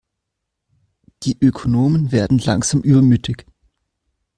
[1.21, 3.45] Die Ökonomen werden langsam übermütig.